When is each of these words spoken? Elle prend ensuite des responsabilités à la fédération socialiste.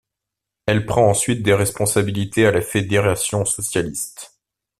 Elle 0.65 0.87
prend 0.87 1.11
ensuite 1.11 1.43
des 1.43 1.53
responsabilités 1.53 2.47
à 2.47 2.51
la 2.51 2.61
fédération 2.61 3.45
socialiste. 3.45 4.33